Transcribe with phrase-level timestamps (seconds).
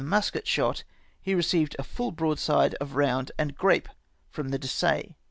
[0.03, 0.83] musket shot,
[1.21, 3.87] he received a full broadside of roiuad and grape
[4.27, 5.13] from the Dessaix.